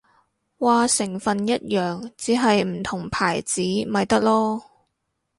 [0.57, 4.59] 話成分一樣，只係唔同牌子咪得囉